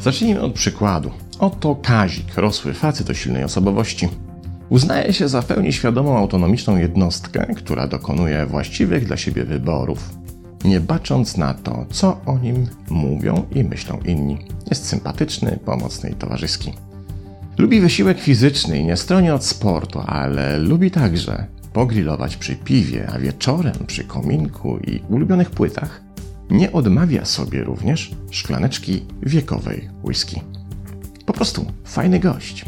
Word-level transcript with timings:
Zacznijmy 0.00 0.40
od 0.40 0.52
przykładu. 0.52 1.10
Oto 1.38 1.74
Kazik, 1.74 2.34
rosły 2.36 2.74
facet 2.74 3.10
o 3.10 3.14
silnej 3.14 3.44
osobowości. 3.44 4.08
Uznaje 4.68 5.12
się 5.12 5.28
za 5.28 5.42
pełni 5.42 5.72
świadomą, 5.72 6.16
autonomiczną 6.18 6.76
jednostkę, 6.76 7.46
która 7.56 7.86
dokonuje 7.86 8.46
właściwych 8.46 9.06
dla 9.06 9.16
siebie 9.16 9.44
wyborów, 9.44 10.10
nie 10.64 10.80
bacząc 10.80 11.36
na 11.36 11.54
to, 11.54 11.86
co 11.90 12.20
o 12.26 12.38
nim 12.38 12.66
mówią 12.90 13.46
i 13.54 13.64
myślą 13.64 13.98
inni. 14.04 14.38
Jest 14.70 14.86
sympatyczny, 14.86 15.58
pomocny 15.64 16.10
i 16.10 16.14
towarzyski. 16.14 16.72
Lubi 17.62 17.80
wysiłek 17.80 18.20
fizyczny 18.20 18.78
i 18.78 18.84
nie 18.84 18.96
stroni 18.96 19.30
od 19.30 19.44
sportu, 19.44 20.00
ale 20.06 20.58
lubi 20.58 20.90
także 20.90 21.46
pogrillować 21.72 22.36
przy 22.36 22.56
piwie, 22.56 23.10
a 23.14 23.18
wieczorem 23.18 23.74
przy 23.86 24.04
kominku 24.04 24.78
i 24.78 25.02
ulubionych 25.08 25.50
płytach 25.50 26.02
nie 26.50 26.72
odmawia 26.72 27.24
sobie 27.24 27.64
również 27.64 28.10
szklaneczki 28.30 29.04
wiekowej 29.22 29.88
whisky. 30.04 30.40
Po 31.26 31.32
prostu 31.32 31.66
fajny 31.84 32.20
gość. 32.20 32.64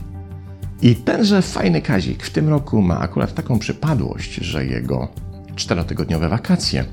I 0.83 0.97
tenże 0.97 1.43
fajny 1.43 1.83
Kazik 1.83 2.23
w 2.23 2.31
tym 2.31 2.49
roku 2.49 2.83
ma 2.83 2.99
akurat 2.99 3.35
taką 3.35 3.59
przypadłość, 3.59 4.35
że 4.35 4.67
jego 4.67 5.09
czterotygodniowe 5.57 6.29
wakacje 6.29 6.85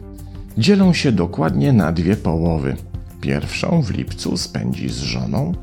dzielą 0.57 0.93
się 0.93 1.11
dokładnie 1.11 1.73
na 1.73 1.91
dwie 1.91 2.15
połowy. 2.15 2.75
Pierwszą 3.21 3.81
w 3.81 3.91
lipcu 3.91 4.37
spędzi 4.37 4.89
z 4.89 4.97
żoną, 4.97 5.53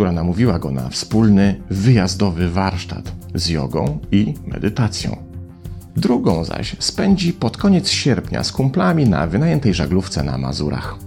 która 0.00 0.12
namówiła 0.12 0.58
go 0.58 0.70
na 0.70 0.88
wspólny 0.88 1.60
wyjazdowy 1.70 2.50
warsztat 2.50 3.12
z 3.34 3.48
jogą 3.48 3.98
i 4.12 4.34
medytacją. 4.46 5.16
Drugą 5.96 6.44
zaś 6.44 6.76
spędzi 6.78 7.32
pod 7.32 7.56
koniec 7.56 7.88
sierpnia 7.88 8.44
z 8.44 8.52
kumplami 8.52 9.08
na 9.08 9.26
wynajętej 9.26 9.74
żaglówce 9.74 10.22
na 10.22 10.38
Mazurach. 10.38 10.98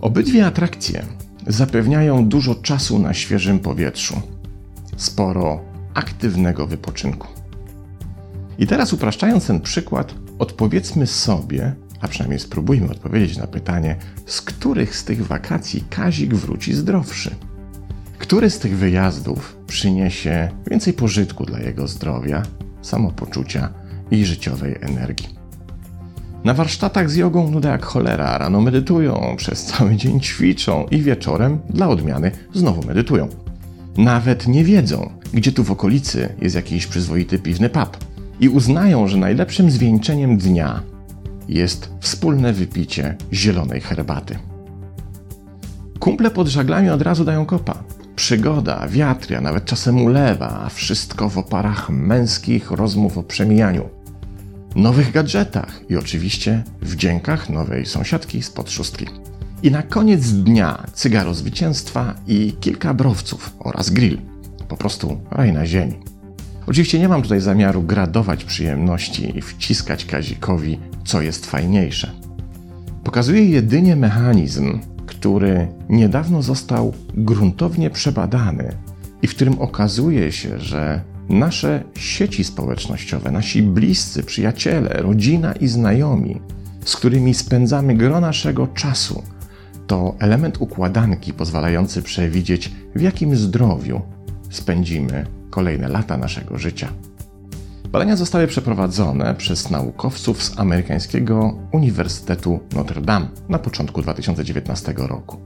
Obydwie 0.00 0.46
atrakcje 0.46 1.04
zapewniają 1.46 2.28
dużo 2.28 2.54
czasu 2.54 2.98
na 2.98 3.14
świeżym 3.14 3.58
powietrzu, 3.58 4.20
sporo 4.96 5.60
aktywnego 5.94 6.66
wypoczynku. 6.66 7.28
I 8.58 8.66
teraz 8.66 8.92
upraszczając 8.92 9.46
ten 9.46 9.60
przykład, 9.60 10.14
odpowiedzmy 10.38 11.06
sobie, 11.06 11.74
a 12.04 12.08
przynajmniej 12.08 12.40
spróbujmy 12.40 12.90
odpowiedzieć 12.90 13.36
na 13.36 13.46
pytanie, 13.46 13.96
z 14.26 14.42
których 14.42 14.96
z 14.96 15.04
tych 15.04 15.26
wakacji 15.26 15.84
Kazik 15.90 16.34
wróci 16.34 16.74
zdrowszy. 16.74 17.34
Który 18.18 18.50
z 18.50 18.58
tych 18.58 18.76
wyjazdów 18.76 19.56
przyniesie 19.66 20.48
więcej 20.70 20.92
pożytku 20.92 21.46
dla 21.46 21.60
jego 21.60 21.88
zdrowia, 21.88 22.42
samopoczucia 22.82 23.68
i 24.10 24.24
życiowej 24.24 24.76
energii? 24.80 25.28
Na 26.44 26.54
warsztatach 26.54 27.10
z 27.10 27.16
jogą 27.16 27.50
nuda 27.50 27.70
jak 27.70 27.84
cholera, 27.84 28.38
rano 28.38 28.60
medytują, 28.60 29.34
przez 29.36 29.64
cały 29.64 29.96
dzień 29.96 30.20
ćwiczą 30.20 30.86
i 30.90 31.02
wieczorem, 31.02 31.58
dla 31.70 31.88
odmiany, 31.88 32.30
znowu 32.54 32.86
medytują. 32.86 33.28
Nawet 33.96 34.46
nie 34.46 34.64
wiedzą, 34.64 35.10
gdzie 35.34 35.52
tu 35.52 35.64
w 35.64 35.70
okolicy 35.70 36.28
jest 36.40 36.56
jakiś 36.56 36.86
przyzwoity 36.86 37.38
piwny 37.38 37.68
pub 37.68 37.98
i 38.40 38.48
uznają, 38.48 39.08
że 39.08 39.16
najlepszym 39.16 39.70
zwieńczeniem 39.70 40.36
dnia 40.36 40.93
jest 41.48 41.90
wspólne 42.00 42.52
wypicie 42.52 43.16
zielonej 43.32 43.80
herbaty. 43.80 44.38
Kumple 45.98 46.30
pod 46.30 46.48
żaglami 46.48 46.90
od 46.90 47.02
razu 47.02 47.24
dają 47.24 47.46
kopa. 47.46 47.82
Przygoda, 48.16 48.88
wiatr, 48.88 49.34
a 49.34 49.40
nawet 49.40 49.64
czasem 49.64 50.02
ulewa, 50.02 50.60
a 50.64 50.68
wszystko 50.68 51.28
w 51.28 51.38
oparach 51.38 51.90
męskich 51.90 52.70
rozmów 52.70 53.18
o 53.18 53.22
przemijaniu, 53.22 53.88
nowych 54.76 55.12
gadżetach 55.12 55.80
i 55.88 55.96
oczywiście 55.96 56.62
wdziękach 56.82 57.50
nowej 57.50 57.86
sąsiadki 57.86 58.42
spod 58.42 58.70
szóstki. 58.70 59.06
I 59.62 59.70
na 59.70 59.82
koniec 59.82 60.32
dnia 60.32 60.84
cygaro 60.92 61.34
zwycięstwa 61.34 62.14
i 62.26 62.52
kilka 62.60 62.94
browców 62.94 63.52
oraz 63.58 63.90
grill. 63.90 64.18
Po 64.68 64.76
prostu 64.76 65.20
raj 65.30 65.52
na 65.52 65.66
ziemi. 65.66 65.94
Oczywiście 66.66 66.98
nie 66.98 67.08
mam 67.08 67.22
tutaj 67.22 67.40
zamiaru 67.40 67.82
gradować 67.82 68.44
przyjemności 68.44 69.38
i 69.38 69.42
wciskać 69.42 70.04
Kazikowi, 70.04 70.78
co 71.04 71.22
jest 71.22 71.46
fajniejsze. 71.46 72.10
Pokazuję 73.04 73.44
jedynie 73.44 73.96
mechanizm, 73.96 74.78
który 75.06 75.68
niedawno 75.88 76.42
został 76.42 76.92
gruntownie 77.14 77.90
przebadany 77.90 78.72
i 79.22 79.26
w 79.26 79.34
którym 79.34 79.58
okazuje 79.58 80.32
się, 80.32 80.60
że 80.60 81.00
nasze 81.28 81.84
sieci 81.94 82.44
społecznościowe, 82.44 83.30
nasi 83.30 83.62
bliscy, 83.62 84.22
przyjaciele, 84.22 84.88
rodzina 84.88 85.52
i 85.52 85.68
znajomi, 85.68 86.40
z 86.84 86.96
którymi 86.96 87.34
spędzamy 87.34 87.94
gro 87.94 88.20
naszego 88.20 88.66
czasu, 88.66 89.22
to 89.86 90.14
element 90.18 90.56
układanki 90.60 91.32
pozwalający 91.32 92.02
przewidzieć, 92.02 92.72
w 92.94 93.00
jakim 93.00 93.36
zdrowiu 93.36 94.02
spędzimy 94.50 95.26
kolejne 95.50 95.88
lata 95.88 96.16
naszego 96.16 96.58
życia. 96.58 96.88
Badania 97.94 98.16
zostały 98.16 98.46
przeprowadzone 98.46 99.34
przez 99.34 99.70
naukowców 99.70 100.42
z 100.42 100.58
amerykańskiego 100.58 101.58
Uniwersytetu 101.72 102.60
Notre 102.72 103.00
Dame 103.00 103.28
na 103.48 103.58
początku 103.58 104.02
2019 104.02 104.94
roku, 104.96 105.40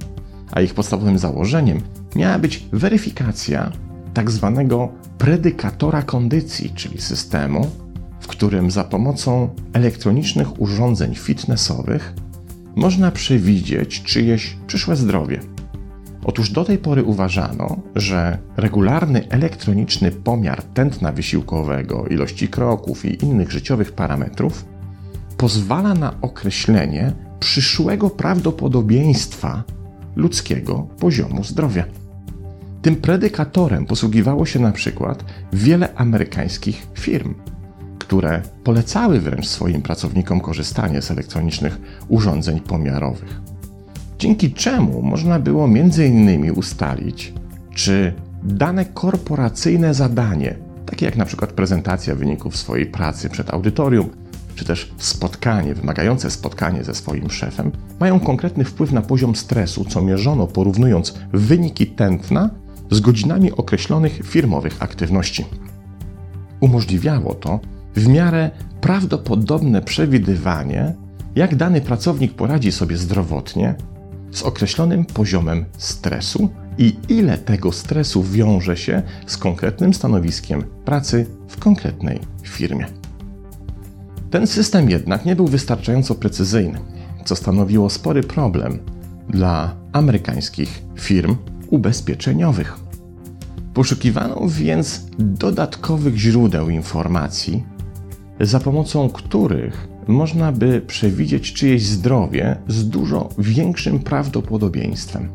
a 0.52 0.60
ich 0.60 0.74
podstawowym 0.74 1.18
założeniem 1.18 1.80
miała 2.16 2.38
być 2.38 2.66
weryfikacja 2.72 3.72
tak 4.14 4.30
zwanego 4.30 4.88
predykatora 5.18 6.02
kondycji, 6.02 6.70
czyli 6.74 7.00
systemu, 7.00 7.70
w 8.20 8.26
którym 8.26 8.70
za 8.70 8.84
pomocą 8.84 9.48
elektronicznych 9.72 10.60
urządzeń 10.60 11.14
fitnessowych 11.14 12.14
można 12.76 13.10
przewidzieć 13.10 14.02
czyjeś 14.02 14.56
przyszłe 14.66 14.96
zdrowie. 14.96 15.40
Otóż 16.24 16.50
do 16.50 16.64
tej 16.64 16.78
pory 16.78 17.02
uważano, 17.02 17.76
że 17.94 18.38
regularny 18.56 19.28
elektroniczny 19.28 20.10
pomiar 20.10 20.62
tętna 20.62 21.12
wysiłkowego, 21.12 22.06
ilości 22.06 22.48
kroków 22.48 23.04
i 23.04 23.24
innych 23.24 23.50
życiowych 23.50 23.92
parametrów 23.92 24.64
pozwala 25.36 25.94
na 25.94 26.20
określenie 26.20 27.12
przyszłego 27.40 28.10
prawdopodobieństwa 28.10 29.64
ludzkiego 30.16 30.86
poziomu 31.00 31.44
zdrowia. 31.44 31.84
Tym 32.82 32.96
predykatorem 32.96 33.86
posługiwało 33.86 34.46
się 34.46 34.58
na 34.58 34.72
przykład 34.72 35.24
wiele 35.52 35.94
amerykańskich 35.94 36.86
firm, 36.94 37.34
które 37.98 38.42
polecały 38.64 39.20
wręcz 39.20 39.46
swoim 39.46 39.82
pracownikom 39.82 40.40
korzystanie 40.40 41.02
z 41.02 41.10
elektronicznych 41.10 41.78
urządzeń 42.08 42.60
pomiarowych. 42.60 43.40
Dzięki 44.18 44.52
czemu 44.52 45.02
można 45.02 45.38
było 45.38 45.64
m.in. 45.64 46.50
ustalić, 46.50 47.32
czy 47.74 48.12
dane 48.42 48.84
korporacyjne 48.84 49.94
zadanie, 49.94 50.56
takie 50.86 51.06
jak 51.06 51.16
przykład 51.24 51.52
prezentacja 51.52 52.14
wyników 52.14 52.56
swojej 52.56 52.86
pracy 52.86 53.30
przed 53.30 53.54
audytorium, 53.54 54.10
czy 54.54 54.64
też 54.64 54.92
spotkanie, 54.96 55.74
wymagające 55.74 56.30
spotkanie 56.30 56.84
ze 56.84 56.94
swoim 56.94 57.30
szefem, 57.30 57.72
mają 58.00 58.20
konkretny 58.20 58.64
wpływ 58.64 58.92
na 58.92 59.02
poziom 59.02 59.36
stresu, 59.36 59.84
co 59.84 60.02
mierzono 60.02 60.46
porównując 60.46 61.14
wyniki 61.32 61.86
tętna 61.86 62.50
z 62.90 63.00
godzinami 63.00 63.52
określonych 63.52 64.20
firmowych 64.24 64.82
aktywności. 64.82 65.44
Umożliwiało 66.60 67.34
to 67.34 67.60
w 67.96 68.08
miarę 68.08 68.50
prawdopodobne 68.80 69.82
przewidywanie, 69.82 70.94
jak 71.36 71.56
dany 71.56 71.80
pracownik 71.80 72.34
poradzi 72.34 72.72
sobie 72.72 72.96
zdrowotnie 72.96 73.74
z 74.30 74.42
określonym 74.42 75.04
poziomem 75.04 75.64
stresu 75.78 76.48
i 76.78 76.96
ile 77.08 77.38
tego 77.38 77.72
stresu 77.72 78.22
wiąże 78.22 78.76
się 78.76 79.02
z 79.26 79.36
konkretnym 79.36 79.94
stanowiskiem 79.94 80.64
pracy 80.84 81.26
w 81.48 81.56
konkretnej 81.56 82.20
firmie. 82.42 82.86
Ten 84.30 84.46
system 84.46 84.90
jednak 84.90 85.24
nie 85.24 85.36
był 85.36 85.46
wystarczająco 85.46 86.14
precyzyjny, 86.14 86.78
co 87.24 87.36
stanowiło 87.36 87.90
spory 87.90 88.22
problem 88.22 88.78
dla 89.28 89.74
amerykańskich 89.92 90.82
firm 91.00 91.36
ubezpieczeniowych. 91.70 92.78
Poszukiwano 93.74 94.40
więc 94.48 95.06
dodatkowych 95.18 96.16
źródeł 96.16 96.70
informacji, 96.70 97.64
za 98.40 98.60
pomocą 98.60 99.08
których 99.08 99.88
można 100.08 100.52
by 100.52 100.80
przewidzieć 100.80 101.52
czyjeś 101.52 101.86
zdrowie 101.86 102.56
z 102.68 102.88
dużo 102.88 103.28
większym 103.38 103.98
prawdopodobieństwem. 103.98 105.28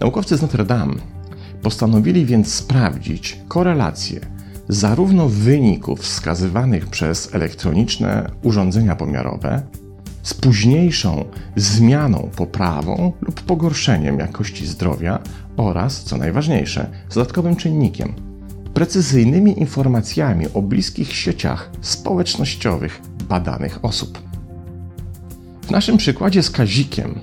Naukowcy 0.00 0.36
z 0.36 0.42
Notre 0.42 0.64
Dame 0.64 0.94
postanowili 1.62 2.26
więc 2.26 2.54
sprawdzić 2.54 3.40
korelację 3.48 4.20
zarówno 4.68 5.28
wyników 5.28 6.00
wskazywanych 6.00 6.86
przez 6.86 7.34
elektroniczne 7.34 8.30
urządzenia 8.42 8.96
pomiarowe 8.96 9.62
z 10.22 10.34
późniejszą 10.34 11.24
zmianą, 11.56 12.30
poprawą 12.36 13.12
lub 13.20 13.40
pogorszeniem 13.40 14.18
jakości 14.18 14.66
zdrowia 14.66 15.18
oraz, 15.56 16.02
co 16.02 16.16
najważniejsze, 16.16 16.90
z 17.08 17.14
dodatkowym 17.14 17.56
czynnikiem 17.56 18.14
precyzyjnymi 18.74 19.58
informacjami 19.60 20.46
o 20.54 20.62
bliskich 20.62 21.12
sieciach 21.12 21.70
społecznościowych 21.80 23.02
badanych 23.28 23.84
osób. 23.84 24.18
W 25.62 25.70
naszym 25.70 25.96
przykładzie 25.96 26.42
z 26.42 26.50
Kazikiem, 26.50 27.20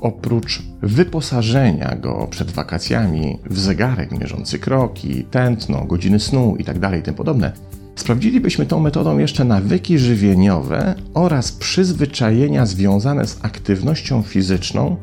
oprócz 0.00 0.62
wyposażenia 0.82 1.96
go 1.96 2.26
przed 2.30 2.50
wakacjami 2.50 3.38
w 3.50 3.58
zegarek 3.58 4.12
mierzący 4.12 4.58
kroki, 4.58 5.24
tętno, 5.30 5.84
godziny 5.84 6.20
snu 6.20 6.56
itd., 6.58 7.02
tak 7.02 7.14
podobne, 7.14 7.52
sprawdzilibyśmy 7.96 8.66
tą 8.66 8.80
metodą 8.80 9.18
jeszcze 9.18 9.44
nawyki 9.44 9.98
żywieniowe 9.98 10.94
oraz 11.14 11.52
przyzwyczajenia 11.52 12.66
związane 12.66 13.26
z 13.26 13.38
aktywnością 13.42 14.22
fizyczną 14.22 14.96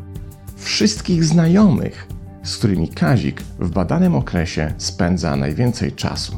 wszystkich 0.57 1.23
znajomych, 1.23 2.07
z 2.43 2.57
którymi 2.57 2.87
Kazik 2.87 3.41
w 3.59 3.69
badanym 3.69 4.15
okresie 4.15 4.73
spędza 4.77 5.35
najwięcej 5.35 5.91
czasu. 5.91 6.37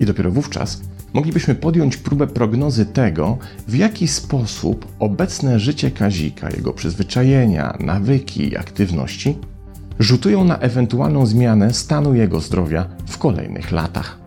I 0.00 0.06
dopiero 0.06 0.30
wówczas 0.30 0.80
moglibyśmy 1.12 1.54
podjąć 1.54 1.96
próbę 1.96 2.26
prognozy 2.26 2.86
tego, 2.86 3.38
w 3.68 3.74
jaki 3.74 4.08
sposób 4.08 4.86
obecne 4.98 5.60
życie 5.60 5.90
Kazika, 5.90 6.50
jego 6.50 6.72
przyzwyczajenia, 6.72 7.76
nawyki 7.80 8.48
i 8.48 8.56
aktywności 8.56 9.38
rzutują 9.98 10.44
na 10.44 10.58
ewentualną 10.58 11.26
zmianę 11.26 11.74
stanu 11.74 12.14
jego 12.14 12.40
zdrowia 12.40 12.86
w 13.06 13.18
kolejnych 13.18 13.72
latach. 13.72 14.18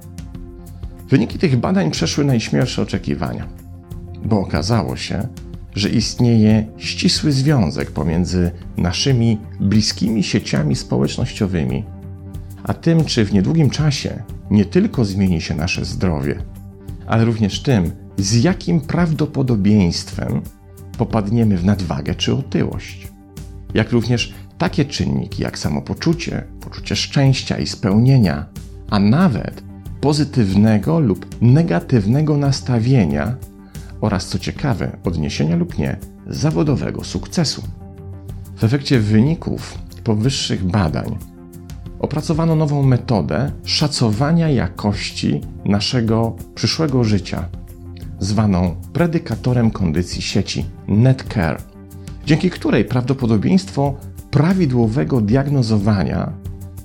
Wyniki 1.10 1.40
tych 1.40 1.58
badań 1.58 1.92
przeszły 1.92 2.26
najśmielsze 2.26 2.82
oczekiwania, 2.82 3.48
bo 4.26 4.40
okazało 4.40 4.96
się, 4.96 5.28
że 5.76 5.90
istnieje 5.90 6.68
ścisły 6.78 7.32
związek 7.32 7.92
pomiędzy 7.92 8.52
naszymi 8.78 9.38
bliskimi 9.60 10.24
sieciami 10.24 10.76
społecznościowymi, 10.76 11.84
a 12.64 12.74
tym, 12.74 13.06
czy 13.06 13.26
w 13.26 13.34
niedługim 13.34 13.70
czasie 13.70 14.24
nie 14.52 14.66
tylko 14.66 15.06
zmieni 15.06 15.42
się 15.42 15.56
nasze 15.56 15.86
zdrowie, 15.86 16.44
ale 17.12 17.26
również 17.26 17.62
tym, 17.62 17.92
z 18.18 18.44
jakim 18.44 18.82
prawdopodobieństwem 18.82 20.42
popadniemy 20.98 21.58
w 21.58 21.66
nadwagę 21.66 22.16
czy 22.16 22.34
otyłość. 22.34 23.08
Jak 23.74 23.92
również 23.92 24.34
takie 24.58 24.86
czynniki 24.86 25.44
jak 25.44 25.60
samopoczucie, 25.60 26.44
poczucie 26.62 26.96
szczęścia 26.96 27.58
i 27.58 27.68
spełnienia, 27.68 28.46
a 28.90 29.00
nawet 29.00 29.64
pozytywnego 30.02 31.00
lub 31.00 31.42
negatywnego 31.42 32.38
nastawienia 32.38 33.36
oraz, 34.02 34.28
co 34.28 34.40
ciekawe, 34.40 34.98
odniesienia 35.04 35.56
lub 35.56 35.78
nie 35.78 35.98
zawodowego 36.28 37.04
sukcesu. 37.04 37.64
W 38.56 38.64
efekcie 38.64 39.00
wyników 39.00 39.78
powyższych 40.04 40.64
badań 40.64 41.18
opracowano 42.00 42.56
nową 42.56 42.84
metodę 42.84 43.52
szacowania 43.64 44.50
jakości 44.50 45.42
naszego 45.66 46.36
przyszłego 46.56 47.04
życia, 47.04 47.46
zwaną 48.20 48.76
predykatorem 48.94 49.72
kondycji 49.72 50.22
sieci 50.22 50.66
NetCare, 50.88 51.62
dzięki 52.26 52.50
której 52.50 52.86
prawdopodobieństwo 52.86 53.96
prawidłowego 54.32 55.22
diagnozowania 55.22 56.34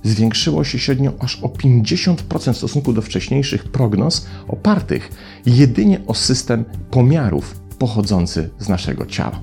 zwiększyło 0.02 0.64
się 0.64 0.78
średnio 0.78 1.12
aż 1.18 1.42
o 1.42 1.48
50% 1.48 2.52
w 2.52 2.56
stosunku 2.56 2.92
do 2.92 3.02
wcześniejszych 3.02 3.64
prognoz 3.64 4.26
opartych 4.48 5.10
jedynie 5.46 6.00
o 6.06 6.14
system 6.14 6.64
pomiarów 6.90 7.60
pochodzący 7.78 8.50
z 8.58 8.68
naszego 8.68 9.06
ciała. 9.06 9.42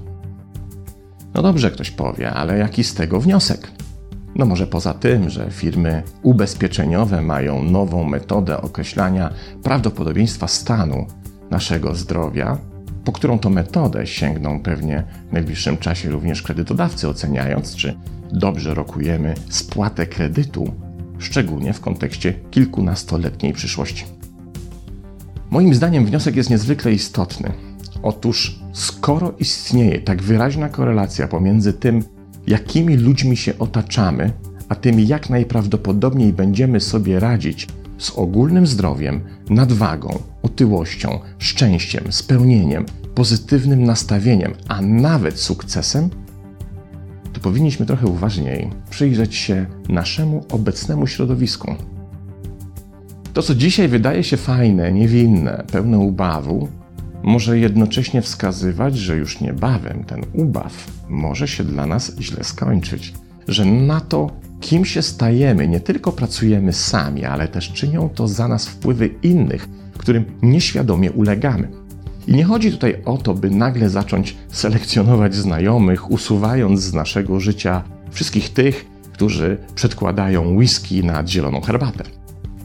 No 1.33 1.41
dobrze, 1.41 1.71
ktoś 1.71 1.91
powie, 1.91 2.31
ale 2.31 2.57
jaki 2.57 2.83
z 2.83 2.93
tego 2.93 3.19
wniosek? 3.19 3.71
No 4.35 4.45
może 4.45 4.67
poza 4.67 4.93
tym, 4.93 5.29
że 5.29 5.51
firmy 5.51 6.03
ubezpieczeniowe 6.21 7.21
mają 7.21 7.63
nową 7.63 8.03
metodę 8.03 8.61
określania 8.61 9.33
prawdopodobieństwa 9.63 10.47
stanu 10.47 11.05
naszego 11.51 11.95
zdrowia, 11.95 12.57
po 13.05 13.11
którą 13.11 13.39
to 13.39 13.49
metodę 13.49 14.07
sięgną 14.07 14.59
pewnie 14.59 15.03
w 15.29 15.33
najbliższym 15.33 15.77
czasie 15.77 16.09
również 16.09 16.41
kredytodawcy, 16.41 17.09
oceniając, 17.09 17.75
czy 17.75 17.97
dobrze 18.31 18.73
rokujemy 18.73 19.33
spłatę 19.49 20.05
kredytu, 20.05 20.73
szczególnie 21.17 21.73
w 21.73 21.81
kontekście 21.81 22.33
kilkunastoletniej 22.51 23.53
przyszłości. 23.53 24.05
Moim 25.49 25.73
zdaniem 25.73 26.05
wniosek 26.05 26.35
jest 26.35 26.49
niezwykle 26.49 26.93
istotny. 26.93 27.53
Otóż, 28.03 28.59
skoro 28.73 29.33
istnieje 29.39 30.01
tak 30.01 30.21
wyraźna 30.21 30.69
korelacja 30.69 31.27
pomiędzy 31.27 31.73
tym, 31.73 32.03
jakimi 32.47 32.97
ludźmi 32.97 33.37
się 33.37 33.57
otaczamy, 33.59 34.31
a 34.69 34.75
tym, 34.75 34.99
jak 34.99 35.29
najprawdopodobniej 35.29 36.33
będziemy 36.33 36.79
sobie 36.79 37.19
radzić 37.19 37.67
z 37.97 38.11
ogólnym 38.15 38.67
zdrowiem, 38.67 39.21
nadwagą, 39.49 40.19
otyłością, 40.41 41.19
szczęściem, 41.37 42.03
spełnieniem, 42.09 42.85
pozytywnym 43.15 43.83
nastawieniem, 43.83 44.53
a 44.67 44.81
nawet 44.81 45.39
sukcesem, 45.39 46.09
to 47.33 47.39
powinniśmy 47.39 47.85
trochę 47.85 48.07
uważniej 48.07 48.69
przyjrzeć 48.89 49.35
się 49.35 49.65
naszemu 49.89 50.45
obecnemu 50.51 51.07
środowisku. 51.07 51.75
To, 53.33 53.41
co 53.41 53.55
dzisiaj 53.55 53.87
wydaje 53.87 54.23
się 54.23 54.37
fajne, 54.37 54.91
niewinne, 54.91 55.63
pełne 55.71 55.99
ubawu, 55.99 56.67
może 57.23 57.59
jednocześnie 57.59 58.21
wskazywać, 58.21 58.97
że 58.97 59.17
już 59.17 59.41
niebawem 59.41 60.03
ten 60.03 60.21
ubaw 60.33 60.91
może 61.09 61.47
się 61.47 61.63
dla 61.63 61.85
nas 61.85 62.15
źle 62.19 62.43
skończyć, 62.43 63.13
że 63.47 63.65
na 63.65 64.01
to, 64.01 64.31
kim 64.61 64.85
się 64.85 65.01
stajemy, 65.01 65.67
nie 65.67 65.79
tylko 65.79 66.11
pracujemy 66.11 66.73
sami, 66.73 67.25
ale 67.25 67.47
też 67.47 67.73
czynią 67.73 68.09
to 68.09 68.27
za 68.27 68.47
nas 68.47 68.67
wpływy 68.67 69.09
innych, 69.23 69.69
którym 69.97 70.25
nieświadomie 70.41 71.11
ulegamy. 71.11 71.67
I 72.27 72.33
nie 72.33 72.43
chodzi 72.43 72.71
tutaj 72.71 73.01
o 73.05 73.17
to, 73.17 73.33
by 73.33 73.49
nagle 73.49 73.89
zacząć 73.89 74.37
selekcjonować 74.51 75.35
znajomych, 75.35 76.11
usuwając 76.11 76.81
z 76.81 76.93
naszego 76.93 77.39
życia 77.39 77.83
wszystkich 78.11 78.49
tych, 78.49 78.85
którzy 79.13 79.57
przedkładają 79.75 80.55
whisky 80.55 81.03
nad 81.03 81.29
zieloną 81.29 81.61
herbatę, 81.61 82.03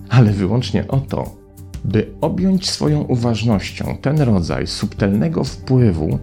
ale 0.09 0.33
wyłącznie 0.33 0.89
o 0.89 1.01
to, 1.01 1.38
by 1.85 2.15
objąć 2.21 2.71
swoją 2.71 3.01
uważnością 3.01 3.97
ten 4.01 4.21
rodzaj 4.21 4.67
subtelnego 4.67 5.45
wpływu, 5.45 6.19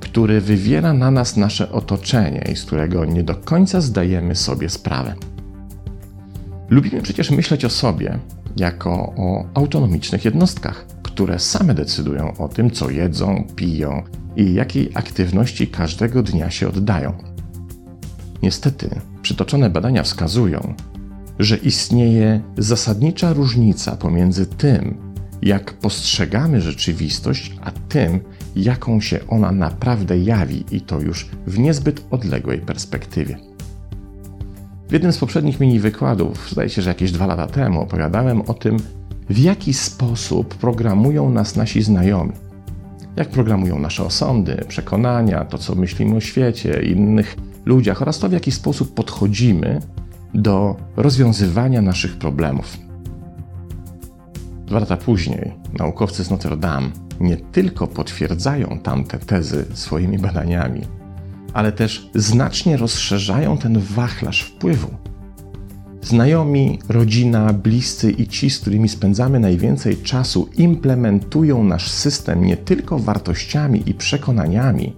który 0.00 0.40
wywiera 0.40 0.92
na 0.92 1.10
nas 1.10 1.36
nasze 1.36 1.72
otoczenie 1.72 2.48
i 2.52 2.56
z 2.56 2.64
którego 2.64 3.04
nie 3.04 3.22
do 3.22 3.34
końca 3.34 3.80
zdajemy 3.80 4.36
sobie 4.36 4.68
sprawę. 4.68 5.14
Lubimy 6.70 7.02
przecież 7.02 7.30
myśleć 7.30 7.64
o 7.64 7.70
sobie 7.70 8.18
jako 8.56 8.90
o 9.16 9.44
autonomicznych 9.54 10.24
jednostkach, 10.24 10.86
które 11.02 11.38
same 11.38 11.74
decydują 11.74 12.36
o 12.36 12.48
tym, 12.48 12.70
co 12.70 12.90
jedzą, 12.90 13.44
piją 13.56 14.02
i 14.36 14.54
jakiej 14.54 14.90
aktywności 14.94 15.66
każdego 15.66 16.22
dnia 16.22 16.50
się 16.50 16.68
oddają. 16.68 17.12
Niestety, 18.42 19.00
przytoczone 19.22 19.70
badania 19.70 20.02
wskazują, 20.02 20.74
że 21.38 21.56
istnieje 21.56 22.40
zasadnicza 22.58 23.32
różnica 23.32 23.96
pomiędzy 23.96 24.46
tym, 24.46 24.96
jak 25.42 25.72
postrzegamy 25.72 26.60
rzeczywistość, 26.60 27.56
a 27.62 27.70
tym, 27.70 28.20
jaką 28.56 29.00
się 29.00 29.20
ona 29.28 29.52
naprawdę 29.52 30.18
jawi 30.18 30.64
i 30.70 30.80
to 30.80 31.00
już 31.00 31.28
w 31.46 31.58
niezbyt 31.58 32.04
odległej 32.10 32.58
perspektywie. 32.58 33.38
W 34.88 34.92
jednym 34.92 35.12
z 35.12 35.18
poprzednich 35.18 35.60
mini 35.60 35.80
wykładów, 35.80 36.50
zdaje 36.50 36.68
się, 36.68 36.82
że 36.82 36.90
jakieś 36.90 37.12
dwa 37.12 37.26
lata 37.26 37.46
temu, 37.46 37.80
opowiadałem 37.80 38.40
o 38.40 38.54
tym, 38.54 38.76
w 39.30 39.38
jaki 39.38 39.74
sposób 39.74 40.54
programują 40.54 41.30
nas 41.30 41.56
nasi 41.56 41.82
znajomi. 41.82 42.32
Jak 43.16 43.28
programują 43.28 43.78
nasze 43.78 44.04
osądy, 44.04 44.64
przekonania, 44.68 45.44
to 45.44 45.58
co 45.58 45.74
myślimy 45.74 46.16
o 46.16 46.20
świecie, 46.20 46.82
innych 46.82 47.36
ludziach 47.64 48.02
oraz 48.02 48.18
to, 48.18 48.28
w 48.28 48.32
jaki 48.32 48.52
sposób 48.52 48.94
podchodzimy 48.94 49.80
do 50.34 50.76
rozwiązywania 50.96 51.82
naszych 51.82 52.18
problemów. 52.18 52.78
Dwa 54.66 54.78
lata 54.80 54.96
później 54.96 55.52
naukowcy 55.78 56.24
z 56.24 56.30
Notre 56.30 56.56
Dame 56.56 56.90
nie 57.20 57.36
tylko 57.36 57.86
potwierdzają 57.86 58.78
tamte 58.82 59.18
tezy 59.18 59.64
swoimi 59.74 60.18
badaniami, 60.18 60.80
ale 61.52 61.72
też 61.72 62.10
znacznie 62.14 62.76
rozszerzają 62.76 63.58
ten 63.58 63.78
wachlarz 63.78 64.42
wpływu. 64.42 64.88
Znajomi, 66.02 66.78
rodzina, 66.88 67.52
bliscy 67.52 68.10
i 68.10 68.26
ci, 68.26 68.50
z 68.50 68.60
którymi 68.60 68.88
spędzamy 68.88 69.40
najwięcej 69.40 69.96
czasu, 69.96 70.48
implementują 70.56 71.64
nasz 71.64 71.90
system 71.90 72.44
nie 72.44 72.56
tylko 72.56 72.98
wartościami 72.98 73.82
i 73.86 73.94
przekonaniami, 73.94 74.96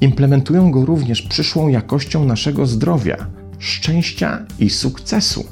implementują 0.00 0.70
go 0.70 0.84
również 0.84 1.22
przyszłą 1.22 1.68
jakością 1.68 2.24
naszego 2.24 2.66
zdrowia, 2.66 3.16
szczęścia 3.58 4.46
i 4.58 4.70
sukcesu. 4.70 5.44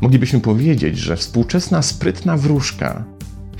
Moglibyśmy 0.00 0.40
powiedzieć, 0.40 0.98
że 0.98 1.16
współczesna 1.16 1.82
sprytna 1.82 2.36
wróżka 2.36 3.04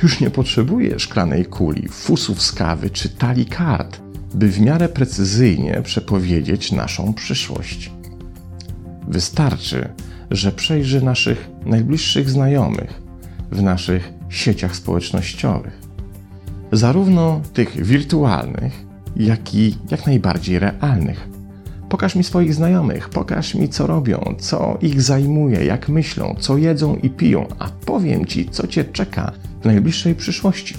już 0.03 0.21
nie 0.21 0.31
potrzebuje 0.31 0.99
szklanej 0.99 1.45
kuli, 1.45 1.89
fusów 1.89 2.43
z 2.43 2.53
kawy 2.53 2.91
czy 2.91 3.09
talii 3.09 3.47
kart, 3.47 4.01
by 4.35 4.49
w 4.49 4.61
miarę 4.61 4.89
precyzyjnie 4.89 5.83
przepowiedzieć 5.85 6.73
naszą 6.73 7.15
przyszłość. 7.15 7.91
Wystarczy, 9.09 9.89
że 10.31 10.53
przejrzy 10.53 11.03
naszych 11.03 11.49
najbliższych 11.67 12.31
znajomych 12.31 13.03
w 13.51 13.63
naszych 13.63 14.13
sieciach 14.29 14.77
społecznościowych. 14.77 15.79
Zarówno 16.73 17.41
tych 17.53 17.85
wirtualnych, 17.87 18.85
jak 19.17 19.55
i 19.55 19.79
jak 19.91 20.07
najbardziej 20.07 20.59
realnych. 20.59 21.29
Pokaż 21.91 22.15
mi 22.15 22.25
swoich 22.25 22.55
znajomych, 22.55 23.09
pokaż 23.09 23.55
mi, 23.55 23.69
co 23.69 23.87
robią, 23.87 24.35
co 24.39 24.79
ich 24.81 25.03
zajmuje, 25.03 25.65
jak 25.65 25.89
myślą, 25.89 26.37
co 26.39 26.57
jedzą 26.57 26.97
i 26.97 27.11
piją, 27.11 27.47
a 27.59 27.69
powiem 27.69 28.27
ci, 28.27 28.49
co 28.49 28.67
cię 28.67 28.85
czeka 28.85 29.33
w 29.63 29.65
najbliższej 29.65 30.15
przyszłości. 30.15 30.75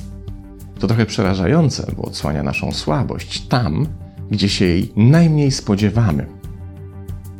To 0.80 0.88
trochę 0.88 1.06
przerażające, 1.06 1.92
bo 1.98 2.04
odsłania 2.04 2.44
naszą 2.44 2.72
słabość 2.72 3.48
tam, 3.48 3.88
gdzie 4.32 4.50
się 4.50 4.66
jej 4.66 4.94
najmniej 4.96 5.52
spodziewamy. 5.52 6.26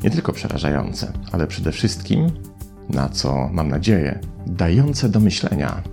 Nie 0.04 0.10
tylko 0.10 0.34
przerażające, 0.34 1.14
ale 1.32 1.48
przede 1.48 1.72
wszystkim, 1.72 2.32
na 2.90 3.10
co 3.10 3.50
mam 3.54 3.70
nadzieję, 3.70 4.20
dające 4.48 5.10
do 5.10 5.20
myślenia. 5.20 5.84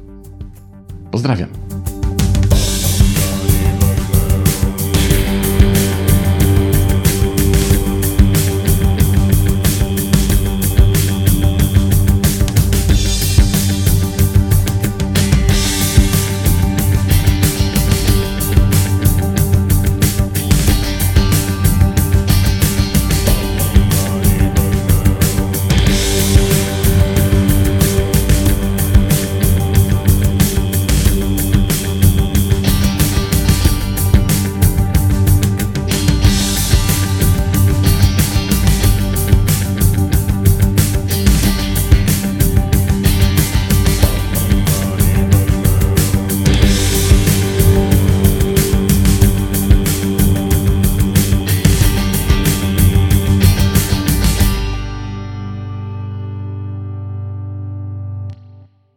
Pozdrawiam. 1.10 1.67